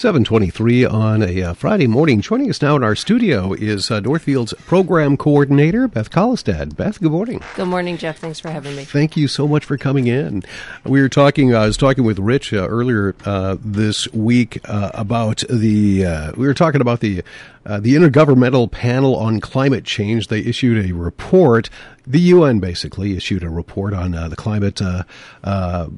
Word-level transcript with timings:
723 0.00 0.86
on 0.86 1.22
a 1.22 1.42
uh, 1.42 1.52
Friday 1.52 1.86
morning. 1.86 2.22
Joining 2.22 2.48
us 2.48 2.62
now 2.62 2.74
in 2.74 2.82
our 2.82 2.96
studio 2.96 3.52
is 3.52 3.90
uh, 3.90 4.00
Northfield's 4.00 4.54
program 4.64 5.18
coordinator, 5.18 5.86
Beth 5.88 6.10
Kallestad. 6.10 6.74
Beth, 6.74 6.98
good 7.02 7.12
morning. 7.12 7.42
Good 7.54 7.66
morning, 7.66 7.98
Jeff. 7.98 8.16
Thanks 8.16 8.40
for 8.40 8.50
having 8.50 8.74
me. 8.76 8.86
Thank 8.86 9.14
you 9.18 9.28
so 9.28 9.46
much 9.46 9.62
for 9.62 9.76
coming 9.76 10.06
in. 10.06 10.42
We 10.86 11.02
were 11.02 11.10
talking, 11.10 11.54
I 11.54 11.66
was 11.66 11.76
talking 11.76 12.04
with 12.04 12.18
Rich 12.18 12.54
uh, 12.54 12.66
earlier 12.66 13.14
uh, 13.26 13.58
this 13.60 14.10
week 14.14 14.58
uh, 14.64 14.90
about 14.94 15.44
the, 15.50 16.06
uh, 16.06 16.32
we 16.34 16.46
were 16.46 16.54
talking 16.54 16.80
about 16.80 17.00
the, 17.00 17.22
the 17.64 17.94
Intergovernmental 17.94 18.70
Panel 18.70 19.16
on 19.16 19.40
Climate 19.40 19.84
Change. 19.84 20.28
They 20.28 20.40
issued 20.40 20.84
a 20.84 20.92
report 20.92 21.70
the 22.10 22.20
UN 22.20 22.58
basically 22.58 23.16
issued 23.16 23.42
a 23.42 23.48
report 23.48 23.94
on 23.94 24.14
uh, 24.14 24.28
the 24.28 24.36
climate 24.36 24.82
uh, 24.82 25.04
uh, 25.44 25.88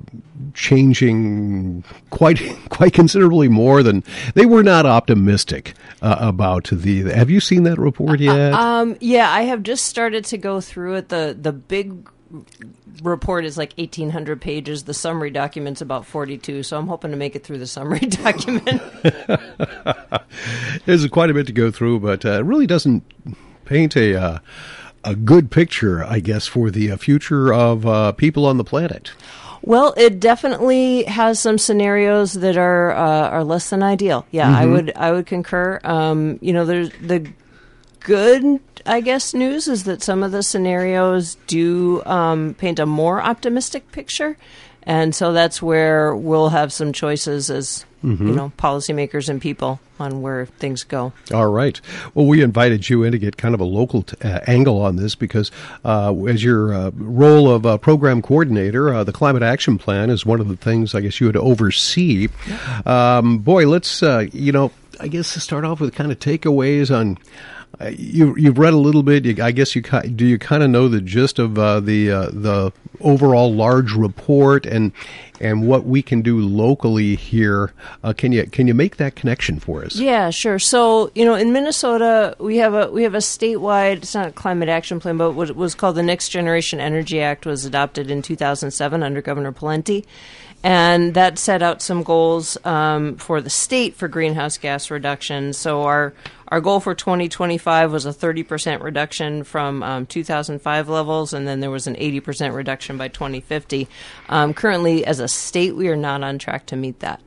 changing 0.55 1.85
quite 2.11 2.41
quite 2.69 2.93
considerably 2.93 3.48
more 3.48 3.83
than 3.83 4.05
they 4.35 4.47
were 4.47 4.62
not 4.62 4.87
optimistic 4.87 5.75
uh, 6.03 6.17
about 6.19 6.69
the. 6.70 7.03
Have 7.05 7.30
you 7.30 7.41
seen 7.41 7.62
that 7.65 7.79
report 7.79 8.20
uh, 8.20 8.25
yet? 8.25 8.53
um, 8.53 8.97
yeah, 9.01 9.31
I 9.31 9.42
have 9.42 9.62
just 9.62 9.87
started 9.87 10.25
to 10.27 10.39
go 10.39 10.61
through 10.61 10.95
it. 10.95 11.09
the 11.09 11.37
The 11.39 11.53
big 11.53 12.09
report 13.02 13.45
is 13.45 13.59
like 13.59 13.72
1800 13.77 14.41
pages 14.41 14.84
the 14.84 14.95
summary 14.95 15.30
document's 15.30 15.80
about 15.80 16.06
42 16.06 16.62
so 16.62 16.78
i'm 16.78 16.86
hoping 16.86 17.10
to 17.10 17.16
make 17.16 17.36
it 17.36 17.45
through 17.45 17.58
the 17.58 17.66
summary 17.66 17.98
document 18.00 18.80
there's 20.86 21.06
quite 21.08 21.30
a 21.30 21.34
bit 21.34 21.46
to 21.46 21.52
go 21.52 21.70
through 21.70 22.00
but 22.00 22.24
uh, 22.24 22.38
it 22.38 22.45
really 22.45 22.66
doesn't 22.66 23.05
paint 23.64 23.96
a 23.96 24.20
uh, 24.20 24.38
a 25.05 25.14
good 25.14 25.50
picture, 25.50 26.05
I 26.05 26.20
guess, 26.20 26.46
for 26.46 26.70
the 26.70 26.92
uh, 26.92 26.96
future 26.96 27.52
of 27.52 27.86
uh, 27.86 28.12
people 28.12 28.46
on 28.46 28.56
the 28.56 28.64
planet. 28.64 29.12
Well, 29.62 29.94
it 29.96 30.19
definitely 30.19 31.05
has 31.05 31.38
some 31.38 31.56
scenarios 31.56 32.34
that 32.34 32.56
are 32.56 32.92
uh, 32.92 33.28
are 33.28 33.44
less 33.44 33.70
than 33.70 33.83
ideal. 33.83 34.27
Yeah, 34.30 34.46
mm-hmm. 34.46 34.56
I 34.56 34.66
would 34.66 34.92
I 34.96 35.12
would 35.12 35.27
concur. 35.27 35.80
Um, 35.84 36.38
you 36.41 36.52
know, 36.52 36.64
there's 36.64 36.91
the 37.00 37.28
good, 38.03 38.61
I 38.86 39.00
guess, 39.00 39.34
news 39.34 39.69
is 39.69 39.84
that 39.84 40.03
some 40.03 40.22
of 40.22 40.33
the 40.33 40.42
scenarios 40.42 41.36
do 41.47 42.03
um, 42.05 42.55
paint 42.55 42.78
a 42.78 42.86
more 42.86 43.22
optimistic 43.22 43.91
picture, 43.92 44.36
and 44.83 45.14
so 45.14 45.33
that's 45.33 45.62
where 45.62 46.14
we'll 46.14 46.48
have 46.50 46.73
some 46.73 46.92
choices 46.92 47.50
as 47.50 47.84
mm-hmm. 48.05 48.28
you 48.28 48.34
know 48.34 48.53
policymakers 48.58 49.28
and 49.28 49.41
people 49.41 49.80
on 50.00 50.23
where 50.23 50.47
things 50.47 50.84
go. 50.84 51.12
All 51.33 51.47
right. 51.47 51.80
Well, 52.14 52.27
we 52.27 52.42
invited 52.42 52.89
you 52.89 53.05
in 53.05 53.12
to 53.12 53.19
get 53.19 53.36
kind 53.36 53.55
of 53.55 53.61
a 53.61 53.64
local 53.64 54.03
t- 54.03 54.17
uh, 54.23 54.41
angle 54.47 54.80
on 54.83 54.97
this 54.97 55.14
because, 55.14 55.50
uh, 55.84 56.14
as 56.27 56.42
your 56.42 56.75
uh, 56.75 56.91
role 56.95 57.48
of 57.50 57.64
uh, 57.64 57.78
program 57.78 58.20
coordinator, 58.20 58.92
uh, 58.92 59.05
the 59.05 59.12
climate 59.12 59.42
action 59.42 59.78
plan 59.78 60.11
is 60.11 60.27
one 60.27 60.41
of 60.41 60.48
the 60.48 60.56
things 60.56 60.95
I 60.95 61.00
guess 61.00 61.20
you 61.20 61.27
would 61.27 61.36
oversee. 61.36 62.28
Um, 62.84 63.39
boy, 63.39 63.69
let's 63.69 64.03
uh, 64.03 64.27
you 64.33 64.53
know. 64.53 64.73
I 65.00 65.08
guess 65.08 65.33
to 65.33 65.41
start 65.41 65.64
off 65.64 65.80
with 65.80 65.95
kind 65.95 66.12
of 66.12 66.20
takeaways 66.20 66.95
on 66.95 67.19
you 67.91 68.34
you've 68.37 68.59
read 68.59 68.73
a 68.73 68.78
little 68.78 69.03
bit. 69.03 69.25
You, 69.25 69.42
I 69.42 69.53
guess 69.53 69.75
you 69.75 69.83
do 69.83 70.27
you 70.27 70.39
kind 70.39 70.62
of 70.62 70.70
know 70.70 70.89
the 70.89 71.01
gist 71.01 71.39
of 71.39 71.59
uh, 71.59 71.81
the 71.81 72.11
uh, 72.11 72.31
the 72.33 72.73
overall 73.01 73.53
large 73.53 73.92
report 73.92 74.67
and 74.67 74.92
and 75.41 75.67
what 75.67 75.84
we 75.84 76.03
can 76.03 76.23
do 76.23 76.41
locally 76.41 77.17
here. 77.17 77.73
Uh, 78.05 78.12
can 78.12 78.33
you 78.33 78.47
can 78.47 78.67
you 78.67 78.75
make 78.75 78.97
that 78.97 79.17
connection 79.17 79.59
for 79.59 79.84
us? 79.84 79.97
Yeah, 79.97 80.31
sure. 80.31 80.59
So 80.59 81.11
you 81.14 81.25
know, 81.25 81.34
in 81.34 81.53
Minnesota, 81.53 82.37
we 82.39 82.59
have 82.59 82.75
a 82.75 82.91
we 82.91 83.03
have 83.03 83.14
a 83.14 83.19
statewide. 83.19 83.98
It's 83.98 84.14
not 84.14 84.29
a 84.29 84.33
climate 84.33 84.69
action 84.69 85.01
plan, 85.01 85.17
but 85.17 85.33
what 85.33 85.55
was 85.57 85.75
called 85.75 85.97
the 85.97 86.03
Next 86.03 86.29
Generation 86.29 86.81
Energy 86.81 87.20
Act 87.20 87.47
was 87.47 87.64
adopted 87.64 88.11
in 88.11 88.23
2007 88.23 89.03
under 89.03 89.23
Governor 89.23 89.53
Pawlenty 89.53 90.05
and 90.62 91.14
that 91.14 91.38
set 91.38 91.62
out 91.62 91.82
some 91.82 92.02
goals 92.02 92.56
um, 92.64 93.16
for 93.16 93.41
the 93.41 93.50
state 93.50 93.96
for 93.96 94.08
greenhouse 94.08 94.58
gas 94.58 94.91
reduction. 94.91 95.52
So 95.52 95.82
our 95.82 96.14
our 96.48 96.60
goal 96.60 96.80
for 96.80 96.94
2025 96.94 97.91
was 97.92 98.05
a 98.05 98.10
30% 98.10 98.83
reduction 98.83 99.42
from 99.42 99.83
um, 99.83 100.05
2005 100.05 100.88
levels, 100.90 101.33
and 101.33 101.48
then 101.48 101.61
there 101.61 101.70
was 101.70 101.86
an 101.86 101.95
80% 101.95 102.55
reduction 102.55 102.98
by 102.98 103.08
2050. 103.08 103.89
Um, 104.28 104.52
currently, 104.52 105.06
as 105.06 105.18
a 105.18 105.28
state, 105.28 105.74
we 105.74 105.89
are 105.89 105.96
not 105.96 106.22
on 106.22 106.39
track 106.39 106.67
to 106.67 106.77
meet 106.77 107.01
that. 107.01 107.22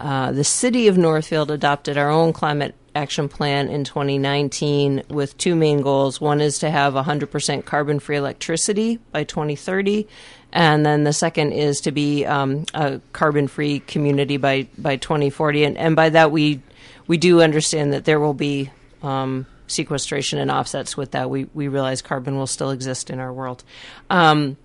Uh, 0.00 0.32
the 0.32 0.42
city 0.42 0.88
of 0.88 0.96
Northfield 0.96 1.50
adopted 1.50 1.98
our 1.98 2.08
own 2.08 2.32
climate 2.32 2.74
action 2.94 3.28
plan 3.28 3.68
in 3.68 3.84
2019 3.84 5.04
with 5.08 5.36
two 5.38 5.54
main 5.54 5.80
goals. 5.80 6.20
One 6.20 6.40
is 6.40 6.58
to 6.60 6.70
have 6.70 6.94
100% 6.94 7.64
carbon 7.64 8.00
free 8.00 8.16
electricity 8.16 8.98
by 9.12 9.24
2030. 9.24 10.06
And 10.52 10.84
then 10.84 11.04
the 11.04 11.12
second 11.12 11.52
is 11.52 11.80
to 11.82 11.92
be 11.92 12.26
um, 12.26 12.66
a 12.74 13.00
carbon 13.12 13.48
free 13.48 13.80
community 13.80 14.36
by, 14.36 14.68
by 14.76 14.96
2040. 14.96 15.64
And, 15.64 15.78
and 15.78 15.96
by 15.96 16.10
that, 16.10 16.30
we 16.30 16.60
we 17.06 17.16
do 17.18 17.42
understand 17.42 17.92
that 17.92 18.04
there 18.04 18.20
will 18.20 18.34
be 18.34 18.70
um, 19.02 19.46
sequestration 19.66 20.38
and 20.38 20.50
offsets 20.50 20.96
with 20.96 21.12
that. 21.12 21.30
We 21.30 21.44
we 21.54 21.68
realize 21.68 22.02
carbon 22.02 22.36
will 22.36 22.46
still 22.46 22.70
exist 22.70 23.10
in 23.10 23.18
our 23.18 23.32
world, 23.32 23.64
um, 24.10 24.56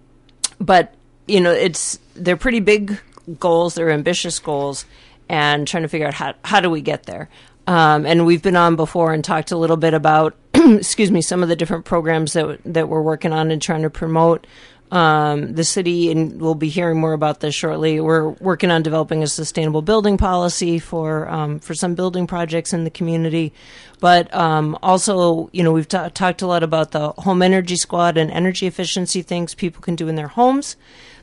but 0.59 0.93
you 1.27 1.41
know 1.41 1.51
it's 1.51 1.99
they're 2.15 2.37
pretty 2.37 2.59
big 2.59 2.99
goals. 3.39 3.75
They're 3.75 3.91
ambitious 3.91 4.39
goals, 4.39 4.85
and 5.27 5.67
trying 5.67 5.83
to 5.83 5.89
figure 5.89 6.07
out 6.07 6.13
how 6.13 6.35
how 6.43 6.59
do 6.59 6.69
we 6.69 6.81
get 6.81 7.03
there. 7.03 7.29
Um, 7.67 8.05
and 8.05 8.25
we've 8.25 8.41
been 8.41 8.55
on 8.55 8.77
before 8.77 9.13
and 9.13 9.23
talked 9.23 9.51
a 9.51 9.57
little 9.57 9.77
bit 9.77 9.93
about, 9.93 10.35
excuse 10.53 11.11
me, 11.11 11.21
some 11.21 11.43
of 11.43 11.49
the 11.49 11.55
different 11.55 11.85
programs 11.85 12.33
that 12.33 12.59
that 12.65 12.87
we're 12.87 13.01
working 13.01 13.33
on 13.33 13.51
and 13.51 13.61
trying 13.61 13.83
to 13.83 13.89
promote. 13.89 14.47
Um, 14.89 15.55
the 15.55 15.65
city, 15.65 16.09
and 16.11 16.39
we'll 16.39 16.55
be 16.55 16.69
hearing 16.69 16.97
more 16.97 17.11
about 17.11 17.41
this 17.41 17.53
shortly. 17.53 17.99
We're 17.99 18.29
working 18.29 18.71
on 18.71 18.83
developing 18.83 19.21
a 19.21 19.27
sustainable 19.27 19.81
building 19.81 20.17
policy 20.17 20.79
for 20.79 21.27
um, 21.27 21.59
for 21.59 21.73
some 21.73 21.93
building 21.93 22.25
projects 22.25 22.71
in 22.71 22.85
the 22.85 22.89
community, 22.89 23.51
but 23.99 24.33
um, 24.33 24.77
also, 24.81 25.49
you 25.51 25.61
know, 25.61 25.73
we've 25.73 25.89
t- 25.89 26.09
talked 26.13 26.41
a 26.41 26.47
lot 26.47 26.63
about 26.63 26.91
the 26.91 27.09
home 27.09 27.41
energy 27.41 27.75
squad 27.75 28.15
and 28.15 28.31
energy 28.31 28.65
efficiency 28.65 29.21
things 29.21 29.53
people 29.53 29.81
can 29.81 29.97
do 29.97 30.07
in 30.07 30.15
their 30.15 30.29
homes. 30.29 30.77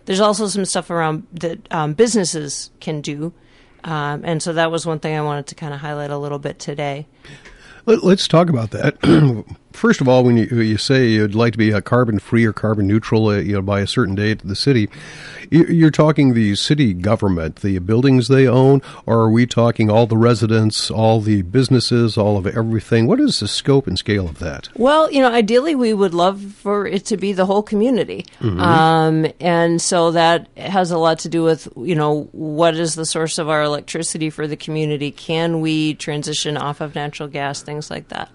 There's 0.05 0.21
also 0.21 0.47
some 0.49 0.67
stuff 0.67 0.91
around 0.91 1.27
that 1.33 1.67
um, 1.73 1.95
businesses 1.95 2.71
can 2.81 3.01
do, 3.01 3.33
um, 3.85 4.23
and 4.25 4.43
so 4.43 4.55
that 4.55 4.71
was 4.71 4.87
one 4.87 4.99
thing 4.99 5.17
I 5.17 5.23
wanted 5.23 5.47
to 5.49 5.55
kind 5.55 5.75
of 5.75 5.81
highlight 5.81 6.11
a 6.11 6.19
little 6.19 6.39
bit 6.39 6.59
today. 6.59 7.07
Let, 7.87 8.03
us 8.03 8.27
talk 8.27 8.49
about 8.49 8.71
that. 8.71 8.97
First 9.75 10.01
of 10.01 10.07
all, 10.09 10.23
when 10.23 10.37
you, 10.37 10.47
you 10.47 10.79
say 10.79 11.09
you'd 11.09 11.35
like 11.35 11.53
to 11.53 11.59
be 11.59 11.73
a 11.73 11.83
carbon 11.83 12.21
free 12.21 12.45
or 12.45 12.53
carbon 12.53 12.87
neutral, 12.87 13.27
uh, 13.27 13.39
you 13.39 13.55
know, 13.55 13.61
by 13.61 13.81
a 13.81 13.89
certain 13.89 14.15
date 14.15 14.41
the 14.45 14.55
city, 14.55 14.89
you're 15.51 15.91
talking 15.91 16.33
the 16.33 16.55
city 16.55 16.95
government, 16.95 17.57
the 17.57 17.81
buildings 17.81 18.29
they 18.29 18.47
own, 18.47 18.83
or 19.05 19.23
are 19.23 19.31
we 19.31 19.47
talking 19.47 19.91
all 19.91 20.07
the 20.07 20.17
residents, 20.17 20.93
all 20.93 21.21
the 21.21 21.43
businesses, 21.43 22.17
all 22.17 22.37
of 22.37 22.47
everything? 22.47 23.09
What 23.09 23.19
is 23.19 23.41
the 23.41 23.49
scope 23.49 23.89
and 23.89 23.99
scale 23.99 24.29
of 24.29 24.39
that? 24.39 24.69
Well, 24.77 25.11
you 25.11 25.21
know, 25.21 25.33
ideally 25.33 25.75
we 25.75 25.93
would 25.93 26.15
love 26.15 26.41
for 26.41 26.87
it 26.87 27.05
to 27.07 27.17
be 27.17 27.33
the 27.33 27.45
whole 27.45 27.65
community, 27.65 28.27
mm-hmm. 28.39 28.61
um, 28.61 29.27
and 29.41 29.83
so 29.83 30.13
that 30.13 30.47
has 30.57 30.93
a 30.93 30.99
lot 30.99 31.19
to 31.21 31.29
do 31.29 31.43
with 31.43 31.67
you 31.77 31.97
know 31.97 32.29
what 32.31 32.77
is 32.77 32.95
the 32.95 33.05
source 33.05 33.39
of 33.39 33.49
our 33.49 33.65
electricity 33.65 34.31
for 34.31 34.47
the 34.47 34.57
community? 34.57 35.11
Can 35.11 35.61
we 35.61 35.95
transition 35.95 36.57
off 36.57 36.81
of 36.81 36.95
natural 36.95 37.29
gas? 37.29 37.61
Things 37.61 37.91
like 37.91 38.09
that. 38.09 38.31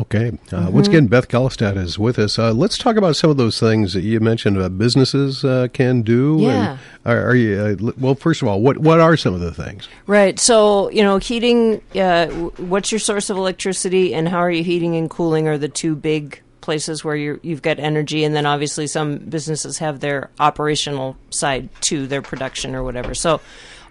Okay. 0.00 0.28
Uh, 0.28 0.32
mm-hmm. 0.32 0.72
Once 0.72 0.88
again, 0.88 1.06
Beth 1.06 1.28
Kallestad 1.28 1.76
is 1.76 1.98
with 1.98 2.18
us. 2.18 2.38
Uh, 2.38 2.52
let's 2.52 2.78
talk 2.78 2.96
about 2.96 3.16
some 3.16 3.30
of 3.30 3.36
those 3.36 3.60
things 3.60 3.92
that 3.92 4.02
you 4.02 4.20
mentioned 4.20 4.58
uh, 4.58 4.68
businesses 4.68 5.44
uh, 5.44 5.68
can 5.72 6.02
do. 6.02 6.38
Yeah. 6.40 6.78
Are, 7.04 7.28
are, 7.30 7.34
you, 7.34 7.60
uh, 7.60 7.92
well, 7.98 8.14
first 8.14 8.42
of 8.42 8.48
all, 8.48 8.60
what, 8.60 8.78
what 8.78 9.00
are 9.00 9.16
some 9.16 9.34
of 9.34 9.40
the 9.40 9.52
things? 9.52 9.88
Right. 10.06 10.38
So, 10.38 10.90
you 10.90 11.02
know, 11.02 11.18
heating, 11.18 11.82
uh, 11.94 12.28
what's 12.28 12.90
your 12.90 12.98
source 12.98 13.30
of 13.30 13.36
electricity 13.36 14.14
and 14.14 14.28
how 14.28 14.38
are 14.38 14.50
you 14.50 14.64
heating 14.64 14.96
and 14.96 15.10
cooling 15.10 15.48
are 15.48 15.58
the 15.58 15.68
two 15.68 15.94
big 15.94 16.40
places 16.64 17.04
where 17.04 17.14
you 17.14 17.38
have 17.44 17.60
got 17.60 17.78
energy. 17.78 18.24
And 18.24 18.34
then 18.34 18.46
obviously 18.46 18.86
some 18.86 19.18
businesses 19.18 19.78
have 19.78 20.00
their 20.00 20.30
operational 20.40 21.14
side 21.28 21.68
to 21.82 22.06
their 22.06 22.22
production 22.22 22.74
or 22.74 22.82
whatever. 22.82 23.14
So, 23.14 23.42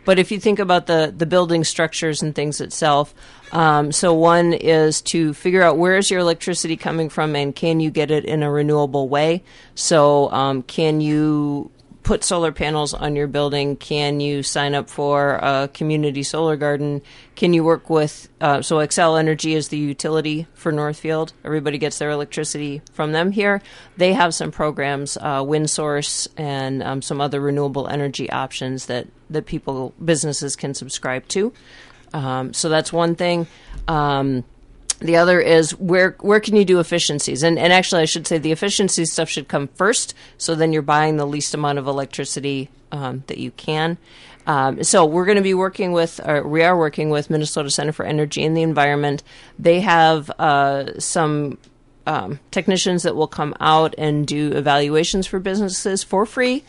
but 0.05 0.19
if 0.19 0.31
you 0.31 0.39
think 0.39 0.59
about 0.59 0.87
the, 0.87 1.13
the 1.15 1.25
building 1.25 1.63
structures 1.63 2.21
and 2.21 2.33
things 2.35 2.61
itself, 2.61 3.13
um, 3.51 3.91
so 3.91 4.13
one 4.13 4.53
is 4.53 5.01
to 5.01 5.33
figure 5.33 5.61
out 5.61 5.77
where 5.77 5.97
is 5.97 6.09
your 6.09 6.19
electricity 6.19 6.75
coming 6.75 7.09
from 7.09 7.35
and 7.35 7.55
can 7.55 7.79
you 7.79 7.91
get 7.91 8.09
it 8.09 8.25
in 8.25 8.41
a 8.41 8.51
renewable 8.51 9.07
way. 9.07 9.43
So 9.75 10.31
um, 10.31 10.63
can 10.63 11.01
you 11.01 11.71
put 12.03 12.23
solar 12.23 12.51
panels 12.51 12.93
on 12.93 13.15
your 13.15 13.27
building? 13.27 13.75
Can 13.75 14.19
you 14.19 14.43
sign 14.43 14.75
up 14.75 14.89
for 14.89 15.39
a 15.41 15.69
community 15.73 16.23
solar 16.23 16.55
garden? 16.57 17.01
Can 17.35 17.53
you 17.53 17.63
work 17.63 17.89
with, 17.89 18.29
uh, 18.41 18.61
so 18.61 18.77
Xcel 18.77 19.17
Energy 19.17 19.53
is 19.53 19.69
the 19.69 19.77
utility 19.77 20.45
for 20.53 20.71
Northfield. 20.71 21.33
Everybody 21.43 21.77
gets 21.77 21.97
their 21.99 22.09
electricity 22.09 22.81
from 22.91 23.13
them 23.13 23.31
here. 23.31 23.61
They 23.97 24.13
have 24.13 24.35
some 24.35 24.51
programs, 24.51 25.17
uh, 25.17 25.41
Windsource 25.41 26.27
and 26.37 26.83
um, 26.83 27.01
some 27.01 27.21
other 27.21 27.39
renewable 27.39 27.87
energy 27.87 28.29
options 28.29 28.85
that, 28.87 29.07
that 29.29 29.45
people, 29.45 29.93
businesses 30.03 30.55
can 30.55 30.73
subscribe 30.73 31.27
to. 31.29 31.53
Um, 32.13 32.53
so 32.53 32.69
that's 32.69 32.93
one 32.93 33.15
thing. 33.15 33.47
Um, 33.87 34.43
the 34.99 35.17
other 35.17 35.39
is 35.39 35.71
where 35.75 36.15
where 36.19 36.39
can 36.39 36.55
you 36.55 36.65
do 36.65 36.79
efficiencies? 36.79 37.43
And 37.43 37.57
and 37.59 37.73
actually, 37.73 38.01
I 38.01 38.05
should 38.05 38.27
say 38.27 38.37
the 38.37 38.51
efficiency 38.51 39.05
stuff 39.05 39.29
should 39.29 39.47
come 39.47 39.67
first. 39.75 40.13
So 40.37 40.55
then 40.55 40.73
you're 40.73 40.81
buying 40.81 41.17
the 41.17 41.27
least 41.27 41.53
amount 41.53 41.79
of 41.79 41.87
electricity 41.87 42.69
um, 42.91 43.23
that 43.27 43.37
you 43.37 43.51
can. 43.51 43.97
Um, 44.45 44.83
so 44.83 45.05
we're 45.05 45.25
going 45.25 45.37
to 45.37 45.43
be 45.43 45.53
working 45.53 45.93
with, 45.93 46.19
or 46.25 46.45
we 46.45 46.63
are 46.63 46.77
working 46.77 47.09
with 47.09 47.29
Minnesota 47.29 47.69
Center 47.69 47.93
for 47.93 48.05
Energy 48.05 48.43
and 48.43 48.57
the 48.57 48.61
Environment. 48.61 49.23
They 49.57 49.79
have 49.79 50.29
uh, 50.31 50.99
some 50.99 51.57
um, 52.05 52.39
technicians 52.51 53.03
that 53.03 53.15
will 53.15 53.27
come 53.27 53.55
out 53.59 53.95
and 53.97 54.27
do 54.27 54.51
evaluations 54.51 55.27
for 55.27 55.39
businesses 55.39 56.03
for 56.03 56.25
free. 56.25 56.63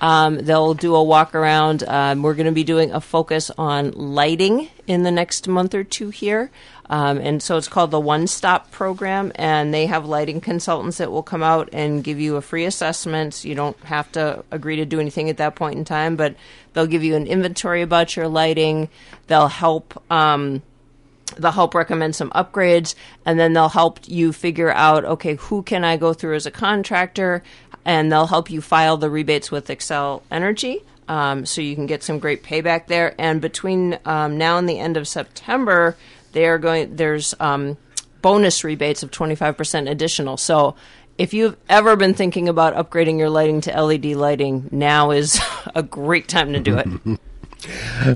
Um, 0.00 0.36
they'll 0.36 0.74
do 0.74 0.94
a 0.94 1.02
walk 1.02 1.34
around. 1.34 1.84
Um, 1.86 2.22
we're 2.22 2.34
going 2.34 2.46
to 2.46 2.52
be 2.52 2.64
doing 2.64 2.90
a 2.92 3.00
focus 3.00 3.50
on 3.58 3.90
lighting 3.92 4.70
in 4.86 5.02
the 5.02 5.10
next 5.10 5.46
month 5.46 5.74
or 5.74 5.84
two 5.84 6.08
here. 6.10 6.50
Um, 6.88 7.18
and 7.18 7.40
so 7.42 7.56
it's 7.56 7.68
called 7.68 7.92
the 7.92 8.00
One 8.00 8.26
Stop 8.26 8.72
Program, 8.72 9.30
and 9.36 9.72
they 9.72 9.86
have 9.86 10.06
lighting 10.06 10.40
consultants 10.40 10.98
that 10.98 11.12
will 11.12 11.22
come 11.22 11.42
out 11.42 11.68
and 11.72 12.02
give 12.02 12.18
you 12.18 12.36
a 12.36 12.42
free 12.42 12.64
assessment. 12.64 13.44
You 13.44 13.54
don't 13.54 13.78
have 13.84 14.10
to 14.12 14.44
agree 14.50 14.76
to 14.76 14.84
do 14.84 14.98
anything 14.98 15.30
at 15.30 15.36
that 15.36 15.54
point 15.54 15.76
in 15.76 15.84
time, 15.84 16.16
but 16.16 16.34
they'll 16.72 16.88
give 16.88 17.04
you 17.04 17.14
an 17.14 17.28
inventory 17.28 17.82
about 17.82 18.16
your 18.16 18.26
lighting. 18.26 18.88
They'll 19.28 19.48
help. 19.48 20.02
Um, 20.10 20.62
they'll 21.36 21.52
help 21.52 21.74
recommend 21.74 22.16
some 22.16 22.30
upgrades 22.30 22.94
and 23.24 23.38
then 23.38 23.52
they'll 23.52 23.68
help 23.68 24.00
you 24.06 24.32
figure 24.32 24.70
out 24.70 25.04
okay 25.04 25.34
who 25.34 25.62
can 25.62 25.84
i 25.84 25.96
go 25.96 26.12
through 26.12 26.34
as 26.34 26.46
a 26.46 26.50
contractor? 26.50 27.42
And 27.84 28.12
they'll 28.12 28.26
help 28.26 28.50
you 28.50 28.60
file 28.60 28.98
the 28.98 29.08
rebates 29.08 29.50
with 29.50 29.68
Xcel 29.68 30.22
Energy 30.30 30.82
um, 31.08 31.46
so 31.46 31.60
you 31.62 31.74
can 31.74 31.86
get 31.86 32.02
some 32.02 32.18
great 32.18 32.42
payback 32.42 32.86
there. 32.86 33.14
And 33.18 33.40
between 33.40 33.98
um, 34.04 34.36
now 34.36 34.58
and 34.58 34.68
the 34.68 34.78
end 34.78 34.96
of 34.96 35.08
september 35.08 35.96
they 36.32 36.46
are 36.46 36.58
going 36.58 36.94
there's 36.96 37.34
um, 37.40 37.76
bonus 38.22 38.64
rebates 38.64 39.02
of 39.02 39.10
25% 39.10 39.90
additional. 39.90 40.36
So 40.36 40.76
if 41.18 41.34
you've 41.34 41.56
ever 41.68 41.96
been 41.96 42.14
thinking 42.14 42.48
about 42.48 42.74
upgrading 42.74 43.18
your 43.18 43.30
lighting 43.30 43.60
to 43.62 43.82
led 43.82 44.04
lighting 44.04 44.68
now 44.70 45.10
is 45.10 45.40
a 45.74 45.82
great 45.82 46.28
time 46.28 46.52
to 46.52 46.60
do 46.60 46.78
it 46.78 47.20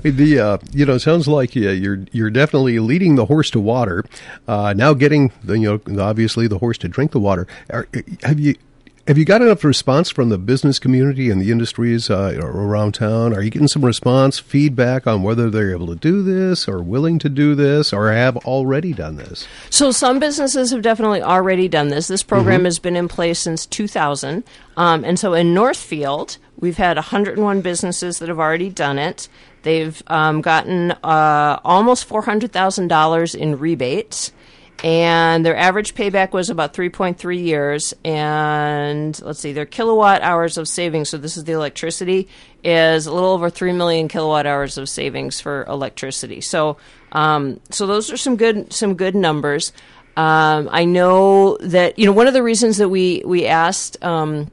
the 0.03 0.39
uh, 0.39 0.57
you 0.71 0.85
know 0.85 0.97
sounds 0.97 1.27
like 1.27 1.55
uh, 1.55 1.59
you're 1.59 2.05
you're 2.11 2.29
definitely 2.29 2.79
leading 2.79 3.15
the 3.15 3.25
horse 3.25 3.49
to 3.51 3.59
water. 3.59 4.03
Uh, 4.47 4.73
now 4.75 4.93
getting 4.93 5.31
the 5.43 5.57
you 5.57 5.81
know 5.85 6.01
obviously 6.01 6.47
the 6.47 6.57
horse 6.59 6.77
to 6.79 6.87
drink 6.87 7.11
the 7.11 7.19
water. 7.19 7.47
Are, 7.69 7.87
have 8.23 8.39
you 8.39 8.55
have 9.07 9.19
you 9.19 9.25
got 9.25 9.41
enough 9.41 9.63
response 9.63 10.09
from 10.09 10.29
the 10.29 10.37
business 10.37 10.79
community 10.79 11.29
and 11.29 11.39
the 11.39 11.51
industries 11.51 12.09
uh, 12.09 12.35
around 12.41 12.95
town? 12.95 13.35
Are 13.35 13.41
you 13.41 13.51
getting 13.51 13.67
some 13.67 13.85
response, 13.85 14.39
feedback 14.39 15.05
on 15.05 15.21
whether 15.21 15.49
they're 15.49 15.71
able 15.71 15.87
to 15.87 15.95
do 15.95 16.23
this 16.23 16.67
or 16.67 16.81
willing 16.81 17.19
to 17.19 17.29
do 17.29 17.53
this 17.53 17.93
or 17.93 18.11
have 18.11 18.35
already 18.37 18.93
done 18.93 19.17
this? 19.17 19.47
So, 19.69 19.91
some 19.91 20.17
businesses 20.17 20.71
have 20.71 20.81
definitely 20.81 21.21
already 21.21 21.67
done 21.67 21.89
this. 21.89 22.07
This 22.07 22.23
program 22.23 22.59
mm-hmm. 22.59 22.65
has 22.65 22.79
been 22.79 22.95
in 22.95 23.07
place 23.07 23.37
since 23.39 23.67
2000. 23.67 24.43
Um, 24.75 25.05
and 25.05 25.19
so, 25.19 25.33
in 25.33 25.53
Northfield, 25.53 26.37
we've 26.59 26.77
had 26.77 26.97
101 26.97 27.61
businesses 27.61 28.17
that 28.17 28.29
have 28.29 28.39
already 28.39 28.69
done 28.69 28.97
it. 28.97 29.29
They've 29.61 30.01
um, 30.07 30.41
gotten 30.41 30.91
uh, 30.91 31.59
almost 31.63 32.09
$400,000 32.09 33.35
in 33.35 33.59
rebates 33.59 34.31
and 34.83 35.45
their 35.45 35.55
average 35.55 35.95
payback 35.95 36.31
was 36.31 36.49
about 36.49 36.73
3.3 36.73 37.43
years. 37.43 37.93
And 38.03 39.19
let's 39.21 39.39
see 39.39 39.53
their 39.53 39.65
kilowatt 39.65 40.21
hours 40.21 40.57
of 40.57 40.67
savings 40.67 41.09
so 41.09 41.17
this 41.17 41.37
is 41.37 41.43
the 41.45 41.53
electricity 41.53 42.27
is 42.63 43.05
a 43.05 43.13
little 43.13 43.29
over 43.29 43.49
3 43.49 43.71
million 43.73 44.07
kilowatt 44.07 44.45
hours 44.45 44.77
of 44.77 44.89
savings 44.89 45.39
for 45.39 45.63
electricity. 45.65 46.41
So 46.41 46.77
um, 47.11 47.61
so 47.69 47.87
those 47.87 48.11
are 48.11 48.17
some 48.17 48.35
good 48.35 48.73
some 48.73 48.95
good 48.95 49.15
numbers. 49.15 49.71
Um, 50.17 50.69
I 50.71 50.85
know 50.85 51.57
that 51.57 51.97
you 51.99 52.05
know 52.05 52.11
one 52.11 52.27
of 52.27 52.33
the 52.33 52.43
reasons 52.43 52.77
that 52.77 52.89
we 52.89 53.23
we 53.25 53.45
asked 53.45 54.03
um, 54.03 54.51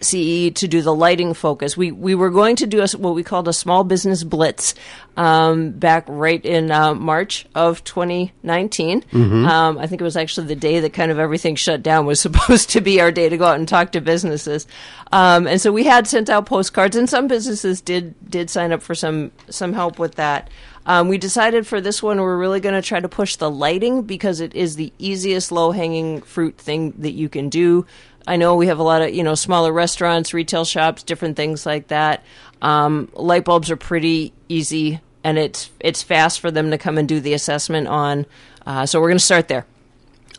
CE 0.00 0.50
to 0.54 0.68
do 0.68 0.82
the 0.82 0.94
lighting 0.94 1.34
focus. 1.34 1.76
We 1.76 1.92
we 1.92 2.14
were 2.14 2.30
going 2.30 2.56
to 2.56 2.66
do 2.66 2.82
a, 2.82 2.88
what 2.96 3.14
we 3.14 3.22
called 3.22 3.48
a 3.48 3.52
small 3.52 3.84
business 3.84 4.24
blitz 4.24 4.74
um, 5.16 5.72
back 5.72 6.04
right 6.08 6.44
in 6.44 6.70
uh, 6.70 6.94
March 6.94 7.46
of 7.54 7.84
2019. 7.84 9.02
Mm-hmm. 9.02 9.46
Um, 9.46 9.78
I 9.78 9.86
think 9.86 10.00
it 10.00 10.04
was 10.04 10.16
actually 10.16 10.46
the 10.46 10.56
day 10.56 10.80
that 10.80 10.92
kind 10.92 11.10
of 11.10 11.18
everything 11.18 11.56
shut 11.56 11.82
down 11.82 12.06
was 12.06 12.20
supposed 12.20 12.70
to 12.70 12.80
be 12.80 13.00
our 13.00 13.12
day 13.12 13.28
to 13.28 13.36
go 13.36 13.44
out 13.44 13.58
and 13.58 13.68
talk 13.68 13.92
to 13.92 14.00
businesses. 14.00 14.66
Um, 15.12 15.46
and 15.46 15.60
so 15.60 15.72
we 15.72 15.84
had 15.84 16.06
sent 16.06 16.30
out 16.30 16.46
postcards, 16.46 16.96
and 16.96 17.08
some 17.08 17.26
businesses 17.26 17.80
did 17.80 18.14
did 18.30 18.50
sign 18.50 18.72
up 18.72 18.82
for 18.82 18.94
some 18.94 19.32
some 19.48 19.72
help 19.72 19.98
with 19.98 20.14
that. 20.16 20.48
Um, 20.86 21.08
we 21.08 21.18
decided 21.18 21.66
for 21.66 21.80
this 21.80 22.02
one 22.02 22.20
we're 22.20 22.38
really 22.38 22.60
going 22.60 22.74
to 22.74 22.82
try 22.82 23.00
to 23.00 23.08
push 23.08 23.36
the 23.36 23.50
lighting 23.50 24.02
because 24.02 24.40
it 24.40 24.54
is 24.54 24.76
the 24.76 24.92
easiest 24.98 25.52
low 25.52 25.72
hanging 25.72 26.22
fruit 26.22 26.56
thing 26.56 26.92
that 26.98 27.12
you 27.12 27.28
can 27.28 27.48
do. 27.48 27.86
I 28.26 28.36
know 28.36 28.54
we 28.54 28.66
have 28.66 28.78
a 28.78 28.82
lot 28.82 29.02
of 29.02 29.14
you 29.14 29.22
know 29.22 29.34
smaller 29.34 29.72
restaurants, 29.72 30.34
retail 30.34 30.64
shops, 30.64 31.02
different 31.02 31.36
things 31.36 31.66
like 31.66 31.88
that. 31.88 32.24
Um, 32.62 33.10
light 33.14 33.44
bulbs 33.44 33.70
are 33.70 33.76
pretty 33.76 34.32
easy, 34.48 35.00
and 35.24 35.38
it's 35.38 35.70
it's 35.80 36.02
fast 36.02 36.40
for 36.40 36.50
them 36.50 36.70
to 36.70 36.78
come 36.78 36.98
and 36.98 37.08
do 37.08 37.20
the 37.20 37.34
assessment 37.34 37.88
on. 37.88 38.26
Uh, 38.66 38.86
so 38.86 39.00
we're 39.00 39.08
going 39.08 39.18
to 39.18 39.24
start 39.24 39.48
there. 39.48 39.66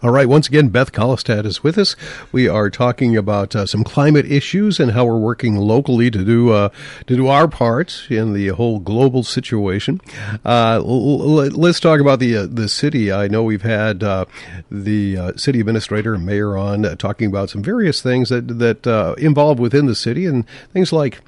All 0.04 0.10
right. 0.10 0.28
Once 0.28 0.48
again, 0.48 0.70
Beth 0.70 0.92
Kallestad 0.92 1.46
is 1.46 1.62
with 1.62 1.78
us. 1.78 1.96
We 2.32 2.48
are 2.48 2.72
talking 2.72 3.16
about 3.16 3.56
uh, 3.56 3.68
some 3.68 3.84
climate 3.84 4.26
issues 4.26 4.80
and 4.80 4.94
how 4.94 5.06
we're 5.06 5.20
working 5.20 5.56
locally 5.58 6.10
to 6.10 6.26
do 6.26 6.50
uh, 6.50 6.70
to 7.06 7.16
do 7.16 7.28
our 7.28 7.48
part 7.48 8.08
in 8.10 8.34
the 8.34 8.48
whole 8.48 8.80
global 8.80 9.22
situation. 9.22 10.02
Uh, 10.44 10.82
l- 10.84 11.40
l- 11.40 11.52
let's 11.52 11.80
talk 11.80 12.00
about 12.00 12.18
the 12.18 12.36
uh, 12.36 12.48
the 12.50 12.68
city. 12.68 13.12
I 13.12 13.28
know 13.28 13.44
we've 13.44 13.62
had 13.62 14.02
uh, 14.02 14.26
the 14.72 15.18
uh, 15.18 15.32
city 15.36 15.60
administrator 15.60 16.16
and 16.16 16.26
mayor 16.26 16.58
on 16.58 16.98
talking 16.98 17.28
about 17.28 17.52
some 17.52 17.62
various 17.62 18.02
things 18.02 18.30
that 18.30 18.48
that 18.58 19.16
involve 19.20 19.60
within 19.60 19.86
the 19.86 19.96
city 19.96 20.26
and 20.26 20.48
things 20.74 20.92
like 20.92 21.20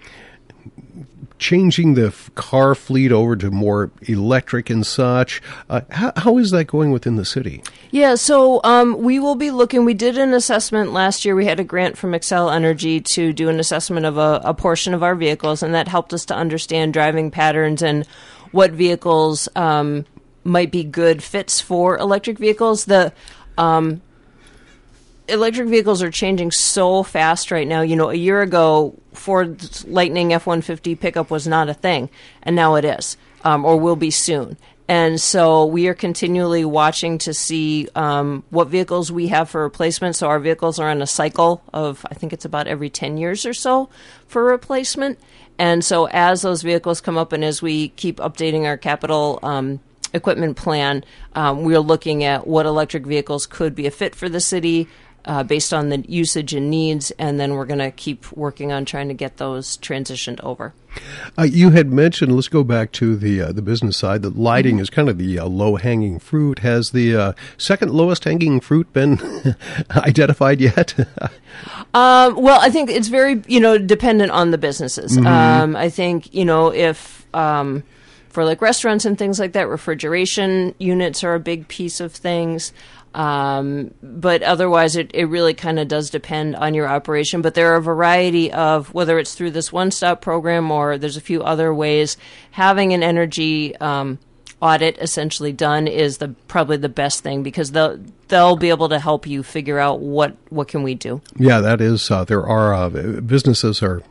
changing 1.43 1.95
the 1.95 2.15
car 2.35 2.73
fleet 2.73 3.11
over 3.11 3.35
to 3.35 3.51
more 3.51 3.91
electric 4.03 4.69
and 4.69 4.87
such. 4.87 5.41
Uh, 5.69 5.81
how, 5.89 6.13
how 6.15 6.37
is 6.37 6.51
that 6.51 6.63
going 6.63 6.89
within 6.91 7.17
the 7.17 7.25
city? 7.25 7.61
Yeah, 7.91 8.15
so 8.15 8.61
um, 8.63 8.99
we 8.99 9.19
will 9.19 9.35
be 9.35 9.51
looking. 9.51 9.83
We 9.83 9.93
did 9.93 10.17
an 10.17 10.33
assessment 10.33 10.93
last 10.93 11.25
year. 11.25 11.35
We 11.35 11.45
had 11.45 11.59
a 11.59 11.65
grant 11.65 11.97
from 11.97 12.13
Xcel 12.13 12.55
Energy 12.55 13.01
to 13.01 13.33
do 13.33 13.49
an 13.49 13.59
assessment 13.59 14.05
of 14.05 14.17
a, 14.17 14.39
a 14.45 14.53
portion 14.53 14.93
of 14.93 15.03
our 15.03 15.15
vehicles, 15.15 15.61
and 15.61 15.75
that 15.75 15.89
helped 15.89 16.13
us 16.13 16.23
to 16.27 16.33
understand 16.35 16.93
driving 16.93 17.29
patterns 17.29 17.83
and 17.83 18.07
what 18.53 18.71
vehicles 18.71 19.49
um, 19.57 20.05
might 20.45 20.71
be 20.71 20.85
good 20.85 21.21
fits 21.21 21.59
for 21.59 21.97
electric 21.97 22.39
vehicles. 22.39 22.85
The 22.85 23.11
um, 23.57 24.01
electric 25.27 25.67
vehicles 25.67 26.01
are 26.01 26.11
changing 26.11 26.51
so 26.51 27.03
fast 27.03 27.51
right 27.51 27.67
now. 27.67 27.81
You 27.81 27.95
know, 27.95 28.09
a 28.09 28.15
year 28.15 28.41
ago, 28.41 28.97
Ford's 29.13 29.85
Lightning 29.87 30.33
F 30.33 30.45
150 30.45 30.95
pickup 30.95 31.29
was 31.31 31.47
not 31.47 31.69
a 31.69 31.73
thing, 31.73 32.09
and 32.41 32.55
now 32.55 32.75
it 32.75 32.85
is, 32.85 33.17
um, 33.43 33.65
or 33.65 33.79
will 33.79 33.95
be 33.95 34.11
soon. 34.11 34.57
And 34.87 35.19
so 35.19 35.65
we 35.65 35.87
are 35.87 35.93
continually 35.93 36.65
watching 36.65 37.17
to 37.19 37.33
see 37.33 37.87
um, 37.95 38.43
what 38.49 38.67
vehicles 38.67 39.11
we 39.11 39.27
have 39.29 39.49
for 39.49 39.61
replacement. 39.61 40.15
So 40.17 40.27
our 40.27 40.39
vehicles 40.39 40.77
are 40.77 40.89
on 40.89 41.01
a 41.01 41.07
cycle 41.07 41.63
of, 41.73 42.05
I 42.11 42.15
think 42.15 42.33
it's 42.33 42.45
about 42.45 42.67
every 42.67 42.89
10 42.89 43.17
years 43.17 43.45
or 43.45 43.53
so 43.53 43.89
for 44.27 44.43
replacement. 44.43 45.19
And 45.57 45.85
so 45.85 46.07
as 46.07 46.41
those 46.41 46.63
vehicles 46.63 46.99
come 46.99 47.17
up 47.17 47.31
and 47.31 47.45
as 47.45 47.61
we 47.61 47.89
keep 47.89 48.17
updating 48.17 48.65
our 48.65 48.77
capital 48.77 49.39
um, 49.41 49.79
equipment 50.13 50.57
plan, 50.57 51.05
um, 51.33 51.63
we're 51.63 51.79
looking 51.79 52.23
at 52.23 52.45
what 52.45 52.65
electric 52.65 53.05
vehicles 53.05 53.45
could 53.45 53.75
be 53.75 53.87
a 53.87 53.91
fit 53.91 54.13
for 54.15 54.27
the 54.27 54.41
city, 54.41 54.87
uh, 55.25 55.43
based 55.43 55.73
on 55.73 55.89
the 55.89 55.99
usage 56.07 56.53
and 56.53 56.69
needs, 56.69 57.11
and 57.11 57.39
then 57.39 57.53
we're 57.53 57.65
going 57.65 57.79
to 57.79 57.91
keep 57.91 58.31
working 58.33 58.71
on 58.71 58.85
trying 58.85 59.07
to 59.07 59.13
get 59.13 59.37
those 59.37 59.77
transitioned 59.77 60.39
over. 60.41 60.73
Uh, 61.37 61.43
you 61.43 61.71
had 61.71 61.91
mentioned, 61.91 62.35
let's 62.35 62.47
go 62.47 62.63
back 62.63 62.91
to 62.91 63.15
the 63.15 63.41
uh, 63.41 63.51
the 63.51 63.61
business 63.61 63.97
side, 63.97 64.21
that 64.21 64.37
lighting 64.37 64.79
is 64.79 64.89
kind 64.89 65.09
of 65.09 65.17
the 65.17 65.39
uh, 65.39 65.45
low 65.45 65.75
hanging 65.75 66.19
fruit. 66.19 66.59
Has 66.59 66.91
the 66.91 67.15
uh, 67.15 67.33
second 67.57 67.91
lowest 67.91 68.25
hanging 68.25 68.59
fruit 68.59 68.91
been 68.93 69.19
identified 69.91 70.61
yet? 70.61 70.93
um, 71.93 72.35
well, 72.35 72.59
I 72.61 72.69
think 72.69 72.89
it's 72.89 73.07
very 73.07 73.41
you 73.47 73.59
know 73.59 73.77
dependent 73.77 74.31
on 74.31 74.51
the 74.51 74.57
businesses. 74.57 75.17
Mm-hmm. 75.17 75.27
Um, 75.27 75.75
I 75.75 75.89
think 75.89 76.33
you 76.33 76.45
know 76.45 76.73
if. 76.73 77.25
Um, 77.33 77.83
for 78.29 78.43
like 78.43 78.63
restaurants 78.63 79.05
and 79.05 79.15
things 79.15 79.39
like 79.39 79.53
that, 79.53 79.67
refrigeration 79.67 80.73
units 80.79 81.23
are 81.23 81.35
a 81.35 81.39
big 81.39 81.67
piece 81.67 81.99
of 81.99 82.11
things. 82.11 82.73
Um, 83.13 83.93
but 84.01 84.41
otherwise, 84.41 84.95
it, 84.95 85.11
it 85.13 85.25
really 85.25 85.53
kind 85.53 85.79
of 85.79 85.87
does 85.87 86.09
depend 86.09 86.55
on 86.55 86.73
your 86.73 86.87
operation. 86.87 87.41
But 87.41 87.53
there 87.53 87.73
are 87.73 87.77
a 87.77 87.81
variety 87.81 88.51
of, 88.51 88.93
whether 88.93 89.19
it's 89.19 89.35
through 89.35 89.51
this 89.51 89.71
one 89.71 89.91
stop 89.91 90.21
program 90.21 90.71
or 90.71 90.97
there's 90.97 91.17
a 91.17 91.21
few 91.21 91.43
other 91.43 91.73
ways, 91.73 92.17
having 92.51 92.93
an 92.93 93.03
energy 93.03 93.75
um, 93.77 94.19
audit 94.63 94.97
essentially 94.99 95.51
done 95.51 95.87
is 95.87 96.19
the 96.19 96.29
probably 96.47 96.77
the 96.77 96.89
best 96.89 97.21
thing 97.21 97.43
because 97.43 97.71
they'll 97.71 97.99
they'll 98.29 98.55
be 98.55 98.69
able 98.69 98.87
to 98.87 98.97
help 98.97 99.27
you 99.27 99.43
figure 99.43 99.77
out 99.77 99.99
what 99.99 100.37
what 100.49 100.69
can 100.69 100.83
we 100.83 100.95
do. 100.95 101.21
Yeah, 101.37 101.59
that 101.59 101.81
is. 101.81 102.09
Uh, 102.09 102.23
there 102.23 102.45
are 102.47 102.73
uh, 102.73 102.89
businesses 102.89 103.83
are 103.83 104.01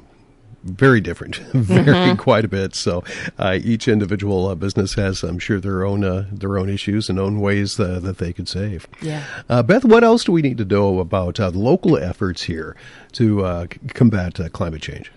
very 0.64 1.00
different, 1.00 1.36
very 1.52 1.84
mm-hmm. 1.84 2.16
quite 2.16 2.44
a 2.44 2.48
bit. 2.48 2.74
So 2.74 3.04
uh, 3.38 3.58
each 3.62 3.88
individual 3.88 4.46
uh, 4.48 4.54
business 4.54 4.94
has, 4.94 5.22
I'm 5.22 5.38
sure, 5.38 5.60
their 5.60 5.84
own 5.84 6.04
uh, 6.04 6.26
their 6.30 6.58
own 6.58 6.68
issues 6.68 7.08
and 7.08 7.18
own 7.18 7.40
ways 7.40 7.78
uh, 7.78 8.00
that 8.00 8.18
they 8.18 8.32
could 8.32 8.48
save. 8.48 8.86
Yeah. 9.00 9.24
Uh, 9.48 9.62
Beth, 9.62 9.84
what 9.84 10.04
else 10.04 10.24
do 10.24 10.32
we 10.32 10.42
need 10.42 10.58
to 10.58 10.64
know 10.64 11.00
about 11.00 11.40
uh, 11.40 11.50
local 11.50 11.96
efforts 11.96 12.42
here 12.42 12.76
to 13.12 13.68
combat 13.94 14.40
climate 14.52 14.82
change? 14.82 15.10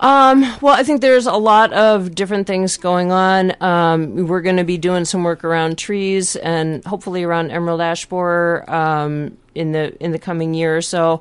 Um, 0.00 0.40
well, 0.62 0.74
I 0.74 0.82
think 0.82 1.02
there's 1.02 1.26
a 1.26 1.36
lot 1.36 1.74
of 1.74 2.14
different 2.14 2.46
things 2.46 2.78
going 2.78 3.12
on. 3.12 3.54
Um, 3.62 4.26
we're 4.26 4.40
going 4.40 4.56
to 4.56 4.64
be 4.64 4.78
doing 4.78 5.04
some 5.04 5.24
work 5.24 5.44
around 5.44 5.76
trees 5.76 6.36
and 6.36 6.82
hopefully 6.86 7.22
around 7.22 7.50
emerald 7.50 7.82
ash 7.82 8.06
borer 8.06 8.64
um, 8.68 9.36
in 9.54 9.72
the 9.72 9.94
in 10.02 10.12
the 10.12 10.18
coming 10.18 10.54
year 10.54 10.74
or 10.74 10.82
so. 10.82 11.20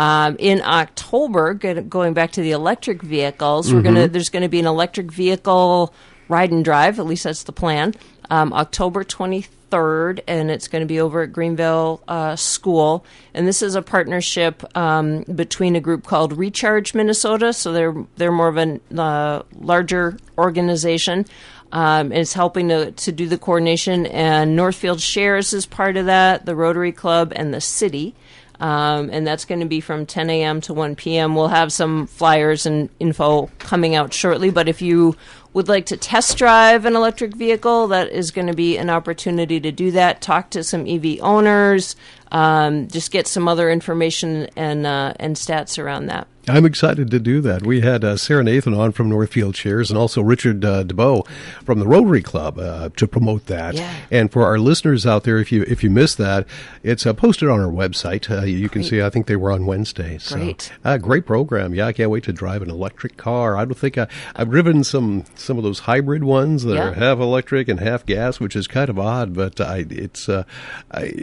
Um, 0.00 0.36
in 0.38 0.62
October, 0.62 1.52
going 1.52 2.14
back 2.14 2.32
to 2.32 2.40
the 2.40 2.52
electric 2.52 3.02
vehicles, 3.02 3.66
mm-hmm. 3.66 3.76
we're 3.76 3.82
gonna 3.82 4.08
there's 4.08 4.30
going 4.30 4.42
to 4.42 4.48
be 4.48 4.58
an 4.58 4.66
electric 4.66 5.12
vehicle 5.12 5.92
ride 6.26 6.50
and 6.50 6.64
drive. 6.64 6.98
At 6.98 7.04
least 7.04 7.24
that's 7.24 7.42
the 7.42 7.52
plan. 7.52 7.92
Um, 8.30 8.54
October 8.54 9.04
23rd 9.04 10.20
and 10.26 10.50
it's 10.50 10.68
going 10.68 10.80
to 10.80 10.86
be 10.86 11.00
over 11.00 11.20
at 11.22 11.32
Greenvale 11.32 12.00
uh, 12.08 12.34
School. 12.34 13.04
And 13.34 13.46
this 13.46 13.60
is 13.60 13.74
a 13.74 13.82
partnership 13.82 14.64
um, 14.74 15.24
between 15.34 15.76
a 15.76 15.80
group 15.80 16.06
called 16.06 16.32
Recharge 16.32 16.94
Minnesota. 16.94 17.52
So 17.52 17.74
they're 17.74 17.94
they're 18.16 18.32
more 18.32 18.48
of 18.48 18.56
a 18.56 18.80
uh, 18.98 19.42
larger 19.58 20.16
organization. 20.38 21.26
Um, 21.72 22.06
and 22.06 22.14
it's 22.14 22.32
helping 22.32 22.68
to, 22.68 22.90
to 22.90 23.12
do 23.12 23.28
the 23.28 23.36
coordination. 23.36 24.06
And 24.06 24.56
Northfield 24.56 25.02
Shares 25.02 25.52
is 25.52 25.66
part 25.66 25.98
of 25.98 26.06
that, 26.06 26.46
the 26.46 26.56
Rotary 26.56 26.90
Club, 26.90 27.34
and 27.36 27.52
the 27.52 27.60
city. 27.60 28.14
Um, 28.60 29.08
and 29.10 29.26
that's 29.26 29.46
going 29.46 29.60
to 29.60 29.66
be 29.66 29.80
from 29.80 30.04
10 30.04 30.28
a.m. 30.28 30.60
to 30.62 30.74
1 30.74 30.94
p.m. 30.94 31.34
We'll 31.34 31.48
have 31.48 31.72
some 31.72 32.06
flyers 32.06 32.66
and 32.66 32.90
info 33.00 33.50
coming 33.58 33.94
out 33.94 34.12
shortly. 34.12 34.50
But 34.50 34.68
if 34.68 34.82
you 34.82 35.16
would 35.54 35.68
like 35.68 35.86
to 35.86 35.96
test 35.96 36.36
drive 36.36 36.84
an 36.84 36.94
electric 36.94 37.34
vehicle, 37.34 37.88
that 37.88 38.10
is 38.10 38.30
going 38.30 38.46
to 38.46 38.54
be 38.54 38.76
an 38.76 38.90
opportunity 38.90 39.60
to 39.60 39.72
do 39.72 39.90
that. 39.92 40.20
Talk 40.20 40.50
to 40.50 40.62
some 40.62 40.86
EV 40.86 41.20
owners, 41.22 41.96
um, 42.30 42.86
just 42.88 43.10
get 43.10 43.26
some 43.26 43.48
other 43.48 43.70
information 43.70 44.48
and 44.56 44.86
uh, 44.86 45.14
and 45.18 45.36
stats 45.36 45.82
around 45.82 46.06
that. 46.06 46.28
I'm 46.50 46.66
excited 46.66 47.10
to 47.12 47.20
do 47.20 47.40
that. 47.42 47.64
We 47.64 47.80
had 47.80 48.04
uh, 48.04 48.16
Sarah 48.16 48.42
Nathan 48.42 48.74
on 48.74 48.90
from 48.92 49.08
Northfield 49.08 49.54
Shares 49.54 49.88
and 49.88 49.96
also 49.96 50.20
Richard 50.20 50.64
uh, 50.64 50.82
DeBow 50.82 51.26
from 51.64 51.78
the 51.78 51.86
Rotary 51.86 52.22
Club 52.22 52.58
uh, 52.58 52.88
to 52.96 53.06
promote 53.06 53.46
that. 53.46 53.74
Yeah. 53.74 53.94
And 54.10 54.32
for 54.32 54.44
our 54.44 54.58
listeners 54.58 55.06
out 55.06 55.22
there, 55.22 55.38
if 55.38 55.52
you 55.52 55.62
if 55.68 55.84
you 55.84 55.90
missed 55.90 56.18
that, 56.18 56.46
it's 56.82 57.06
uh, 57.06 57.12
posted 57.12 57.48
on 57.48 57.60
our 57.60 57.70
website. 57.70 58.30
Uh, 58.30 58.44
you 58.44 58.68
can 58.68 58.82
see. 58.82 59.00
I 59.00 59.10
think 59.10 59.26
they 59.26 59.36
were 59.36 59.52
on 59.52 59.64
Wednesday. 59.64 60.18
So, 60.18 60.36
great. 60.36 60.72
Uh, 60.84 60.98
great 60.98 61.24
program. 61.24 61.74
Yeah, 61.74 61.86
I 61.86 61.92
can't 61.92 62.10
wait 62.10 62.24
to 62.24 62.32
drive 62.32 62.62
an 62.62 62.70
electric 62.70 63.16
car. 63.16 63.56
I 63.56 63.64
don't 63.64 63.78
think 63.78 63.96
I, 63.96 64.08
have 64.34 64.50
driven 64.50 64.82
some 64.82 65.24
some 65.36 65.56
of 65.56 65.62
those 65.62 65.80
hybrid 65.80 66.24
ones 66.24 66.64
that 66.64 66.74
yeah. 66.74 66.88
are 66.88 66.92
half 66.94 67.18
electric 67.18 67.68
and 67.68 67.78
half 67.78 68.04
gas, 68.04 68.40
which 68.40 68.56
is 68.56 68.66
kind 68.66 68.90
of 68.90 68.98
odd. 68.98 69.34
But 69.34 69.60
I, 69.60 69.86
it's 69.88 70.28
I, 70.28 70.42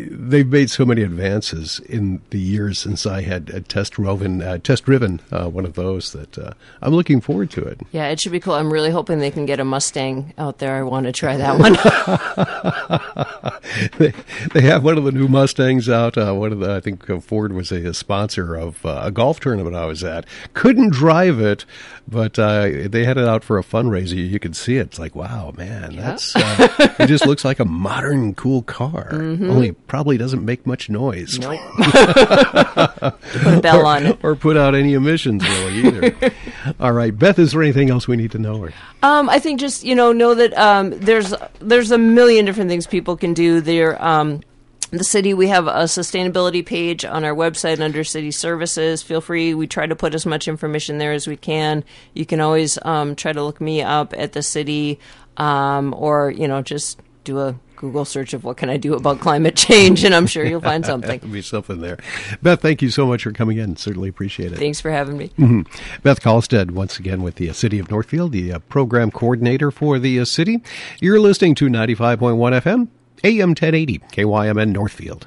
they've 0.10 0.48
made 0.48 0.70
so 0.70 0.86
many 0.86 1.02
advances 1.02 1.82
in 1.82 2.22
the 2.30 2.40
years 2.40 2.80
since 2.80 3.06
I 3.06 3.22
had 3.22 3.68
test 3.68 3.94
driven 3.94 4.62
test 4.62 4.86
driven 4.86 5.17
uh, 5.32 5.50
one 5.50 5.66
of 5.66 5.74
those 5.74 6.12
that 6.14 6.38
uh, 6.38 6.52
I'm 6.82 6.94
looking 6.94 7.22
forward 7.22 7.52
to 7.52 7.64
it. 7.64 7.82
Yeah, 7.92 8.08
it 8.08 8.20
should 8.20 8.32
be 8.32 8.40
cool. 8.40 8.54
I'm 8.54 8.72
really 8.72 8.92
hoping 8.92 9.20
they 9.20 9.32
can 9.32 9.46
get 9.46 9.60
a 9.60 9.66
Mustang 9.66 10.34
out 10.38 10.60
there. 10.60 10.76
I 10.76 10.84
want 10.84 11.06
to 11.06 11.12
try 11.12 11.38
that 11.38 11.60
one. 11.60 11.74
they, 13.98 14.14
they, 14.54 14.62
have 14.62 14.84
one 14.84 14.98
of 14.98 15.04
the 15.04 15.12
new 15.12 15.28
Mustangs 15.28 15.90
out. 15.90 16.18
Uh, 16.18 16.34
one 16.34 16.52
of 16.52 16.60
the 16.60 16.76
I 16.76 16.80
think 16.80 17.10
uh, 17.10 17.20
Ford 17.20 17.54
was 17.54 17.72
a, 17.72 17.88
a 17.88 17.94
sponsor 17.94 18.56
of 18.56 18.86
uh, 18.86 19.02
a 19.04 19.12
golf 19.12 19.40
tournament 19.40 19.76
I 19.76 19.86
was 19.86 20.04
at. 20.04 20.26
Couldn't 20.54 20.92
drive 20.92 21.40
it, 21.40 21.66
but 22.08 22.40
uh, 22.40 22.70
they 22.90 23.06
had 23.06 23.18
it 23.18 23.28
out 23.28 23.44
for 23.44 23.58
a 23.58 23.64
fundraiser. 23.64 24.16
You 24.16 24.40
could 24.40 24.56
see 24.56 24.78
it. 24.78 24.88
It's 24.88 25.00
like, 25.00 25.16
wow, 25.16 25.54
man, 25.58 25.92
yeah. 25.92 26.02
that's 26.02 26.34
it. 27.00 27.08
Just 27.08 27.26
looks 27.26 27.44
like 27.44 27.60
a 27.60 27.66
modern, 27.66 28.34
cool 28.36 28.62
car. 28.64 29.10
Mm-hmm. 29.12 29.50
Only 29.50 29.72
probably 29.72 30.18
doesn't 30.18 30.44
make 30.44 30.66
much 30.66 30.90
noise. 30.90 31.40
Nope. 31.40 31.60
put 31.78 33.54
a 33.54 33.60
bell 33.62 33.86
on 33.86 34.06
it, 34.06 34.20
or 34.24 34.36
put 34.36 34.58
out 34.58 34.76
any 34.76 34.94
emissions 34.98 35.48
really 35.48 35.88
either. 35.88 36.34
All 36.80 36.92
right, 36.92 37.18
Beth, 37.18 37.40
is 37.40 37.54
there 37.54 37.64
anything 37.64 37.90
else 37.90 38.08
we 38.08 38.18
need 38.18 38.32
to 38.32 38.40
know? 38.40 38.58
Or? 38.58 38.74
Um, 39.04 39.30
I 39.30 39.40
think 39.40 39.60
just 39.60 39.84
you 39.84 39.96
know 39.96 40.12
know 40.12 40.36
that 40.36 40.58
um, 40.58 40.92
there's 40.92 41.34
there's 41.60 41.92
a 41.92 41.98
million 41.98 42.46
different 42.46 42.70
things 42.70 42.88
people 42.88 43.16
can 43.16 43.34
do. 43.34 43.62
There. 43.62 44.04
Um, 44.04 44.42
the 44.90 45.04
city 45.04 45.34
we 45.34 45.50
have 45.50 45.68
a 45.68 45.84
sustainability 45.84 46.66
page 46.66 47.04
on 47.04 47.26
our 47.26 47.36
website 47.36 47.82
under 47.82 48.06
city 48.06 48.32
services 48.32 49.04
feel 49.04 49.20
free 49.20 49.54
we 49.54 49.68
try 49.68 49.86
to 49.86 49.98
put 49.98 50.16
as 50.16 50.26
much 50.26 50.48
information 50.48 50.98
there 50.98 51.12
as 51.12 51.28
we 51.28 51.36
can 51.36 51.84
you 52.14 52.26
can 52.26 52.40
always 52.40 52.80
um, 52.84 53.14
try 53.14 53.34
to 53.34 53.44
look 53.44 53.60
me 53.60 53.82
up 53.82 54.14
at 54.18 54.32
the 54.32 54.42
city 54.42 54.98
um, 55.36 55.94
or 55.98 56.32
you 56.32 56.48
know 56.48 56.62
just 56.62 57.02
do 57.26 57.40
a 57.40 57.60
Google 57.78 58.06
search 58.06 58.34
of 58.34 58.44
what 58.44 58.58
can 58.58 58.70
I 58.70 58.78
do 58.78 58.94
about 58.94 59.20
climate 59.20 59.56
change, 59.56 60.04
and 60.04 60.14
I'm 60.14 60.28
sure 60.28 60.46
you'll 60.46 60.62
find 60.62 60.86
something. 60.92 61.20
There'll 61.20 61.34
be 61.34 61.42
something 61.42 61.80
there. 61.80 61.98
Beth, 62.42 62.62
thank 62.62 62.82
you 62.82 62.90
so 62.90 63.08
much 63.08 63.24
for 63.24 63.32
coming 63.32 63.58
in. 63.58 63.76
Certainly 63.78 64.10
appreciate 64.10 64.52
it. 64.52 64.60
Thanks 64.60 64.82
for 64.82 64.92
having 64.92 65.18
me. 65.18 65.30
Mm-hmm. 65.40 65.62
Beth 66.04 66.22
Kallestad, 66.22 66.72
once 66.72 67.00
again 67.00 67.24
with 67.24 67.36
the 67.36 67.50
uh, 67.50 67.54
City 67.54 67.80
of 67.80 67.90
Northfield, 67.90 68.34
the 68.34 68.54
uh, 68.54 68.60
program 68.60 69.10
coordinator 69.10 69.72
for 69.72 69.98
the 69.98 70.20
uh, 70.20 70.26
city. 70.26 70.62
You're 71.00 71.20
listening 71.20 71.56
to 71.56 71.66
95.1 71.66 72.18
FM, 72.62 72.88
AM 73.24 73.50
1080, 73.50 74.00
KYMN 74.12 74.74
Northfield. 74.74 75.26